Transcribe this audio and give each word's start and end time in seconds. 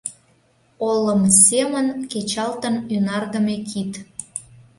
Олым 0.89 1.21
семын 1.45 1.87
кечалтын 2.11 2.75
ӱнардыме 2.95 3.57
кид. 3.69 3.91